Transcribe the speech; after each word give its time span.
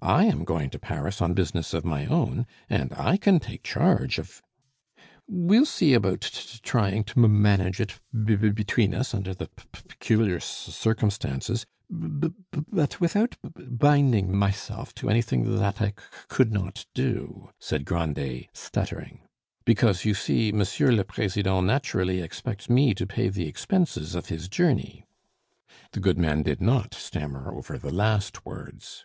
I 0.00 0.26
am 0.26 0.44
going 0.44 0.70
to 0.70 0.78
Paris 0.78 1.20
on 1.20 1.34
business 1.34 1.74
of 1.74 1.84
my 1.84 2.06
own, 2.06 2.46
and 2.70 2.92
I 2.94 3.16
can 3.16 3.40
take 3.40 3.64
charge 3.64 4.20
of" 4.20 4.44
"We'll 5.28 5.66
see 5.66 5.92
about 5.92 6.20
t 6.20 6.28
t 6.32 6.58
trying 6.62 7.02
to 7.02 7.14
m 7.18 7.24
m 7.24 7.42
manage 7.42 7.80
it 7.80 7.98
b 8.24 8.36
b 8.36 8.50
between 8.50 8.94
us, 8.94 9.12
under 9.12 9.34
the 9.34 9.48
p 9.48 9.64
p 9.72 9.80
peculiar 9.88 10.38
c 10.38 10.46
c 10.46 10.70
circumstances, 10.70 11.66
b 11.90 12.28
b 12.28 12.30
but 12.70 13.00
without 13.00 13.38
b 13.42 13.48
b 13.56 13.64
binding 13.64 14.26
m 14.26 14.34
m 14.34 14.38
myself 14.38 14.94
to 14.94 15.10
anything 15.10 15.44
th 15.44 15.58
that 15.58 15.82
I 15.82 15.88
c 15.88 15.94
c 15.98 16.02
could 16.28 16.52
not 16.52 16.86
do," 16.94 17.50
said 17.58 17.84
Grandet, 17.84 18.50
stuttering; 18.52 19.22
"because, 19.64 20.04
you 20.04 20.14
see, 20.14 20.52
monsieur 20.52 20.92
le 20.92 21.02
president 21.02 21.66
naturally 21.66 22.20
expects 22.20 22.70
me 22.70 22.94
to 22.94 23.04
pay 23.04 23.30
the 23.30 23.48
expenses 23.48 24.14
of 24.14 24.26
his 24.28 24.48
journey." 24.48 25.04
The 25.90 25.98
goodman 25.98 26.44
did 26.44 26.60
not 26.62 26.94
stammer 26.94 27.52
over 27.52 27.76
the 27.78 27.92
last 27.92 28.46
words. 28.46 29.04